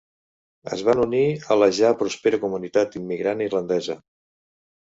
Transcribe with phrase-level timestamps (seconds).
[0.77, 4.01] Es van unir a la ja pròspera comunitat immigrant irlandesa.